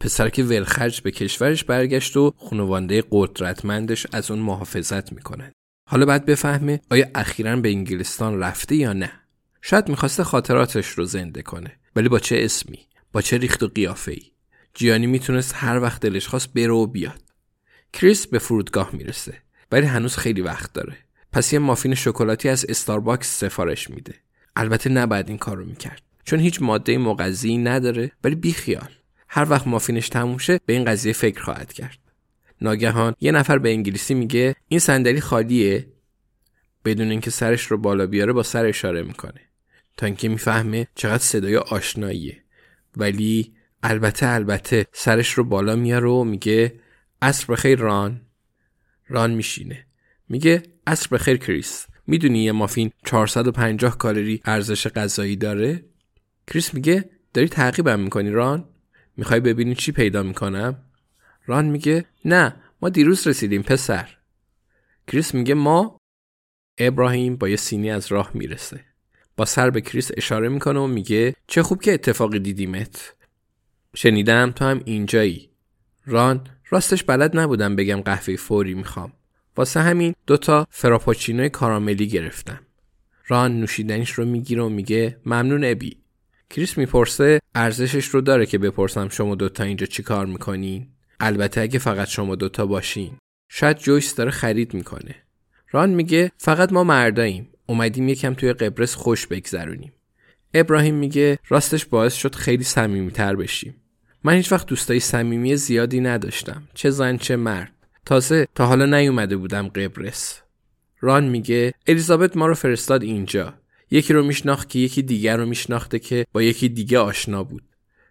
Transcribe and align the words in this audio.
پسر 0.00 0.28
که 0.28 0.44
ولخرج 0.44 1.00
به 1.00 1.10
کشورش 1.10 1.64
برگشت 1.64 2.16
و 2.16 2.34
خانواده 2.38 3.04
قدرتمندش 3.10 4.06
از 4.12 4.30
اون 4.30 4.40
محافظت 4.40 5.12
می‌کنن. 5.12 5.52
حالا 5.88 6.06
بعد 6.06 6.24
بفهمه 6.24 6.80
آیا 6.90 7.06
اخیرا 7.14 7.56
به 7.56 7.68
انگلستان 7.68 8.38
رفته 8.38 8.76
یا 8.76 8.92
نه. 8.92 9.12
شاید 9.62 9.88
می‌خواسته 9.88 10.24
خاطراتش 10.24 10.86
رو 10.86 11.04
زنده 11.04 11.42
کنه. 11.42 11.76
ولی 11.96 12.08
با 12.08 12.18
چه 12.18 12.36
اسمی؟ 12.40 12.78
با 13.12 13.22
چه 13.22 13.38
ریخت 13.38 13.62
و 13.62 13.68
قیافه 13.68 14.12
ای 14.12 14.22
جیانی 14.74 15.06
می‌تونست 15.06 15.54
هر 15.56 15.80
وقت 15.80 16.00
دلش 16.02 16.28
خواست 16.28 16.52
بره 16.52 16.72
و 16.72 16.86
بیاد. 16.86 17.22
کریس 17.92 18.26
به 18.26 18.38
فرودگاه 18.38 18.90
می‌رسه. 18.92 19.34
ولی 19.72 19.86
هنوز 19.86 20.16
خیلی 20.16 20.40
وقت 20.40 20.72
داره. 20.72 20.96
پس 21.32 21.52
یه 21.52 21.58
مافین 21.58 21.94
شکلاتی 21.94 22.48
از 22.48 22.66
استارباکس 22.68 23.38
سفارش 23.38 23.90
میده. 23.90 24.14
البته 24.56 24.90
نباید 24.90 25.28
این 25.28 25.38
کارو 25.38 25.64
می‌کرد. 25.64 26.02
چون 26.24 26.40
هیچ 26.40 26.62
ماده 26.62 26.98
مغذی 26.98 27.58
نداره 27.58 28.12
ولی 28.24 28.34
بیخیال. 28.34 28.90
هر 29.32 29.50
وقت 29.50 29.66
مافینش 29.66 30.08
تموم 30.08 30.38
شه 30.38 30.60
به 30.66 30.72
این 30.72 30.84
قضیه 30.84 31.12
فکر 31.12 31.42
خواهد 31.42 31.72
کرد. 31.72 31.98
ناگهان 32.60 33.14
یه 33.20 33.32
نفر 33.32 33.58
به 33.58 33.70
انگلیسی 33.70 34.14
میگه 34.14 34.56
این 34.68 34.80
صندلی 34.80 35.20
خالیه. 35.20 35.86
بدون 36.84 37.10
اینکه 37.10 37.30
سرش 37.30 37.62
رو 37.62 37.78
بالا 37.78 38.06
بیاره 38.06 38.32
با 38.32 38.42
سر 38.42 38.66
اشاره 38.66 39.02
می‌کنه. 39.02 39.40
تا 39.96 40.06
اینکه 40.06 40.28
می‌فهمه 40.28 40.86
چقدر 40.94 41.22
صدای 41.22 41.56
آشناییه. 41.56 42.42
ولی 42.96 43.54
البته 43.82 44.26
البته 44.26 44.86
سرش 44.92 45.32
رو 45.32 45.44
بالا 45.44 45.76
میاره 45.76 46.08
و 46.08 46.24
میگه 46.24 46.80
عصر 47.22 47.46
بخیر 47.52 47.78
ران. 47.78 48.20
ران 49.08 49.30
میشینه. 49.30 49.86
میگه 50.28 50.62
عصر 50.86 51.08
بخیر 51.12 51.36
کریس. 51.36 51.86
می‌دونی 52.06 52.44
یه 52.44 52.52
مافین 52.52 52.90
450 53.04 53.98
کالری 53.98 54.40
ارزش 54.44 54.86
غذایی 54.86 55.36
داره؟ 55.36 55.84
کریس 56.46 56.74
میگه 56.74 57.10
داری 57.34 57.48
تعقیبم 57.48 58.00
می‌کنی 58.00 58.30
ران؟ 58.30 58.68
می‌خوای 59.16 59.40
ببینی 59.40 59.74
چی 59.74 59.92
پیدا 59.92 60.22
می‌کنم؟ 60.22 60.76
ران 61.46 61.64
میگه 61.64 62.04
نه 62.24 62.56
ما 62.82 62.88
دیروز 62.88 63.26
رسیدیم 63.26 63.62
پسر. 63.62 64.16
کریس 65.06 65.34
میگه 65.34 65.54
ما؟ 65.54 65.98
ابراهیم 66.78 67.36
با 67.36 67.48
یه 67.48 67.56
سینی 67.56 67.90
از 67.90 68.06
راه 68.06 68.30
می‌رسه. 68.34 68.84
با 69.36 69.44
سر 69.44 69.70
به 69.70 69.80
کریس 69.80 70.10
اشاره 70.16 70.48
می‌کنه 70.48 70.80
و 70.80 70.86
میگه 70.86 71.34
چه 71.46 71.62
خوب 71.62 71.82
که 71.82 71.94
اتفاقی 71.94 72.38
دیدیمت. 72.38 73.14
شنیدم 73.94 74.50
تو 74.50 74.64
هم 74.64 74.80
اینجایی. 74.84 75.50
ران 76.06 76.46
راستش 76.68 77.04
بلد 77.04 77.38
نبودم 77.38 77.76
بگم 77.76 78.00
قهوه 78.00 78.36
فوری 78.36 78.74
می‌خوام. 78.74 79.12
واسه 79.56 79.80
همین 79.80 80.14
دوتا 80.26 80.66
فراپاچینوی 80.70 81.48
کاراملی 81.48 82.08
گرفتم. 82.08 82.60
ران 83.26 83.60
نوشیدنیش 83.60 84.10
رو 84.10 84.24
می‌گیره 84.24 84.62
و 84.62 84.68
میگه 84.68 85.20
ممنون 85.26 85.64
ابی. 85.64 85.98
کریس 86.50 86.78
می‌پرسه 86.78 87.39
ارزشش 87.54 88.06
رو 88.06 88.20
داره 88.20 88.46
که 88.46 88.58
بپرسم 88.58 89.08
شما 89.08 89.34
دوتا 89.34 89.64
اینجا 89.64 89.86
چی 89.86 90.02
کار 90.02 90.26
می‌کنین؟ 90.26 90.88
البته 91.20 91.60
اگه 91.60 91.78
فقط 91.78 92.08
شما 92.08 92.34
دوتا 92.34 92.66
باشین. 92.66 93.12
شاید 93.48 93.78
جویس 93.78 94.14
داره 94.14 94.30
خرید 94.30 94.74
می‌کنه. 94.74 95.14
ران 95.70 95.90
میگه 95.90 96.32
فقط 96.38 96.72
ما 96.72 96.84
مرداییم. 96.84 97.48
اومدیم 97.66 98.08
یکم 98.08 98.34
توی 98.34 98.52
قبرس 98.52 98.94
خوش 98.94 99.26
بگذرونیم. 99.26 99.92
ابراهیم 100.54 100.94
میگه 100.94 101.38
راستش 101.48 101.84
باعث 101.84 102.14
شد 102.14 102.34
خیلی 102.34 102.64
صمیمیتر 102.64 103.36
بشیم. 103.36 103.76
من 104.24 104.32
هیچ 104.32 104.52
وقت 104.52 104.66
دوستای 104.66 105.00
صمیمی 105.00 105.56
زیادی 105.56 106.00
نداشتم. 106.00 106.62
چه 106.74 106.90
زن 106.90 107.16
چه 107.16 107.36
مرد. 107.36 107.72
تازه 108.06 108.46
تا 108.54 108.66
حالا 108.66 108.86
نیومده 108.86 109.36
بودم 109.36 109.68
قبرس. 109.68 110.40
ران 111.00 111.28
میگه 111.28 111.74
الیزابت 111.86 112.36
ما 112.36 112.46
رو 112.46 112.54
فرستاد 112.54 113.02
اینجا. 113.02 113.54
یکی 113.90 114.12
رو 114.12 114.22
میشناخت 114.22 114.68
که 114.68 114.78
یکی 114.78 115.02
دیگر 115.02 115.36
رو 115.36 115.46
میشناخته 115.46 115.98
که 115.98 116.26
با 116.32 116.42
یکی 116.42 116.68
دیگه 116.68 116.98
آشنا 116.98 117.44
بود. 117.44 117.62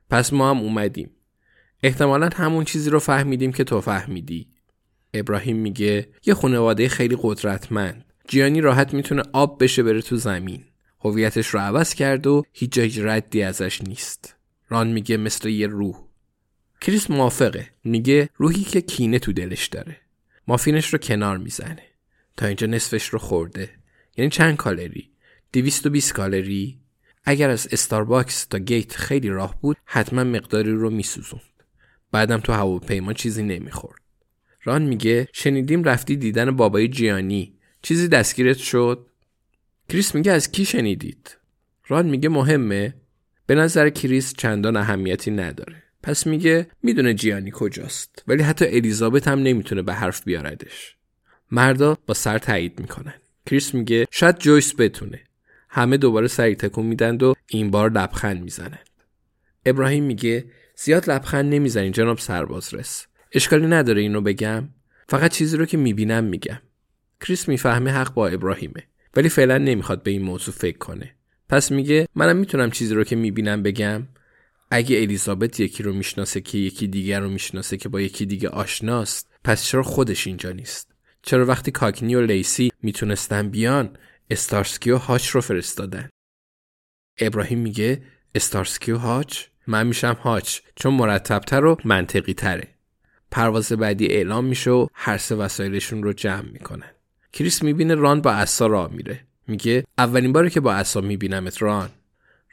پس 0.09 0.33
ما 0.33 0.49
هم 0.49 0.57
اومدیم. 0.57 1.11
احتمالا 1.83 2.29
همون 2.35 2.65
چیزی 2.65 2.89
رو 2.89 2.99
فهمیدیم 2.99 3.51
که 3.51 3.63
تو 3.63 3.81
فهمیدی. 3.81 4.47
ابراهیم 5.13 5.57
میگه 5.57 6.09
یه 6.25 6.33
خانواده 6.33 6.89
خیلی 6.89 7.17
قدرتمند. 7.21 8.05
جیانی 8.27 8.61
راحت 8.61 8.93
می‌تونه 8.93 9.23
آب 9.33 9.63
بشه 9.63 9.83
بره 9.83 10.01
تو 10.01 10.15
زمین. 10.15 10.63
هویتش 11.01 11.47
رو 11.47 11.59
عوض 11.59 11.93
کرد 11.93 12.27
و 12.27 12.43
هیچ 12.53 12.71
جا 12.71 13.01
ردی 13.01 13.41
ازش 13.41 13.81
نیست. 13.81 14.35
ران 14.69 14.87
میگه 14.87 15.17
مثل 15.17 15.49
یه 15.49 15.67
روح. 15.67 15.95
کریس 16.81 17.09
موافقه. 17.09 17.69
میگه 17.83 18.29
روحی 18.35 18.63
که 18.63 18.81
کینه 18.81 19.19
تو 19.19 19.33
دلش 19.33 19.67
داره. 19.67 19.97
مافینش 20.47 20.93
رو 20.93 20.99
کنار 20.99 21.37
می‌زنه. 21.37 21.83
تا 22.37 22.45
اینجا 22.45 22.67
نصفش 22.67 23.07
رو 23.07 23.19
خورده. 23.19 23.69
یعنی 24.17 24.31
چند 24.31 24.57
کالری؟ 24.57 25.09
220 25.53 26.13
کالری 26.13 26.79
اگر 27.23 27.49
از 27.49 27.67
استارباکس 27.71 28.45
تا 28.45 28.59
گیت 28.59 28.95
خیلی 28.95 29.29
راه 29.29 29.61
بود 29.61 29.77
حتما 29.85 30.23
مقداری 30.23 30.71
رو 30.71 30.89
میسوزوند. 30.89 31.43
بعدم 32.11 32.37
تو 32.37 32.53
هواپیما 32.53 33.13
چیزی 33.13 33.43
نمی‌خورد. 33.43 34.01
ران 34.63 34.81
میگه 34.81 35.27
شنیدیم 35.33 35.83
رفتی 35.83 36.15
دیدن 36.15 36.51
بابای 36.51 36.87
جیانی. 36.87 37.53
چیزی 37.81 38.07
دستگیرت 38.07 38.57
شد؟ 38.57 39.05
کریس 39.89 40.15
میگه 40.15 40.31
از 40.31 40.51
کی 40.51 40.65
شنیدید؟ 40.65 41.37
ران 41.87 42.05
میگه 42.05 42.29
مهمه. 42.29 42.93
به 43.45 43.55
نظر 43.55 43.89
کریس 43.89 44.33
چندان 44.33 44.77
اهمیتی 44.77 45.31
نداره. 45.31 45.83
پس 46.03 46.27
میگه 46.27 46.67
می‌دونه 46.83 47.13
جیانی 47.13 47.51
کجاست. 47.53 48.23
ولی 48.27 48.43
حتی 48.43 48.65
الیزابت 48.65 49.27
هم 49.27 49.39
نمی‌تونه 49.39 49.81
به 49.81 49.93
حرف 49.93 50.23
بیاردش. 50.23 50.95
مردا 51.51 51.97
با 52.05 52.13
سر 52.13 52.37
تایید 52.37 52.79
می‌کنن. 52.79 53.13
کریس 53.45 53.73
میگه 53.73 54.07
شاید 54.11 54.37
جویس 54.37 54.75
بتونه. 54.77 55.21
همه 55.69 55.97
دوباره 55.97 56.27
سری 56.27 56.55
تکون 56.55 56.85
میدند 56.85 57.23
و 57.23 57.35
این 57.47 57.71
بار 57.71 57.91
لبخند 57.91 58.43
می‌زنند. 58.43 58.89
ابراهیم 59.65 60.03
میگه 60.03 60.45
زیاد 60.75 61.09
لبخند 61.09 61.53
نمی‌زنین 61.53 61.91
جناب 61.91 62.17
سربازرس. 62.17 63.07
اشکالی 63.31 63.67
نداره 63.67 64.01
اینو 64.01 64.21
بگم. 64.21 64.69
فقط 65.07 65.31
چیزی 65.31 65.57
رو 65.57 65.65
که 65.65 65.77
می‌بینم 65.77 66.23
میگم. 66.23 66.59
کریس 67.21 67.47
می‌فهمه 67.47 67.91
حق 67.91 68.13
با 68.13 68.27
ابراهیمه 68.27 68.83
ولی 69.15 69.29
فعلا 69.29 69.57
نمی‌خواد 69.57 70.03
به 70.03 70.11
این 70.11 70.21
موضوع 70.21 70.53
فکر 70.53 70.77
کنه. 70.77 71.15
پس 71.49 71.71
میگه 71.71 72.07
منم 72.15 72.37
می‌تونم 72.37 72.71
چیزی 72.71 72.95
رو 72.95 73.03
که 73.03 73.15
می‌بینم 73.15 73.63
بگم. 73.63 74.07
اگه 74.71 75.01
الیزابت 75.01 75.59
یکی 75.59 75.83
رو 75.83 75.93
می‌شناسه 75.93 76.41
که 76.41 76.57
یکی 76.57 76.87
دیگر 76.87 77.19
رو 77.19 77.29
می‌شناسه 77.29 77.77
که 77.77 77.89
با 77.89 78.01
یکی 78.01 78.25
دیگه 78.25 78.49
آشناست 78.49 79.29
پس 79.43 79.65
چرا 79.65 79.83
خودش 79.83 80.27
اینجا 80.27 80.51
نیست؟ 80.51 80.91
چرا 81.21 81.45
وقتی 81.45 81.71
کاکنی 81.71 82.15
و 82.15 82.21
لیسی 82.21 82.71
می‌تونستن 82.81 83.49
بیان 83.49 83.97
استارسکی 84.29 84.91
و 84.91 84.97
هاچ 84.97 85.27
رو 85.27 85.41
فرستادن 85.41 86.09
ابراهیم 87.17 87.59
میگه 87.59 88.01
استارسکی 88.35 88.91
و 88.91 88.97
هاچ؟ 88.97 89.43
من 89.67 89.87
میشم 89.87 90.17
هاچ 90.21 90.59
چون 90.75 90.93
مرتبتر 90.93 91.65
و 91.65 91.77
منطقی 91.85 92.33
تره 92.33 92.67
پرواز 93.31 93.71
بعدی 93.71 94.07
اعلام 94.07 94.45
میشه 94.45 94.71
و 94.71 94.87
هر 94.93 95.17
سه 95.17 95.35
وسایلشون 95.35 96.03
رو 96.03 96.13
جمع 96.13 96.49
می‌کنن. 96.51 96.91
کریس 97.33 97.63
می‌بینه 97.63 97.95
ران 97.95 98.21
با 98.21 98.31
عصا 98.31 98.67
راه 98.67 98.91
میره. 98.91 99.25
میگه 99.47 99.83
اولین 99.97 100.33
باری 100.33 100.49
که 100.49 100.59
با 100.59 100.73
عصا 100.73 101.01
میبینمت 101.01 101.61
ران. 101.61 101.89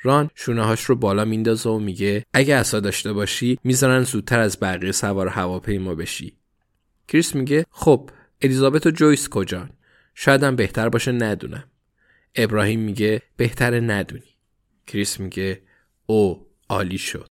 ران 0.03 0.31
شونه 0.35 0.65
هاش 0.65 0.85
رو 0.85 0.97
بالا 0.97 1.25
میندازه 1.25 1.71
و 1.71 1.79
میگه 1.79 2.25
اگه 2.33 2.55
عصا 2.57 2.81
داشته 2.81 3.13
باشی 3.13 3.59
می‌ذارن 3.65 4.03
زودتر 4.03 4.41
از 4.41 4.61
بقیه 4.61 4.93
سوار 4.93 5.29
هواپیما 5.29 5.95
بشی. 5.95 6.37
کریس 7.09 7.35
میگه 7.35 7.67
خب 7.71 8.11
الیزابت 8.43 8.87
و 8.87 8.91
جویس 8.91 9.29
کجان؟ 9.29 9.71
شایدم 10.19 10.57
بهتر 10.57 10.89
باشه 10.89 11.13
ندونم. 11.13 11.71
ابراهیم 12.35 12.81
میگه 12.81 13.23
بهتره 13.37 13.81
ندونی. 13.81 14.37
کریس 14.87 15.21
میگه 15.21 15.63
او 16.07 16.47
عالی 16.69 16.99
شد. 16.99 17.27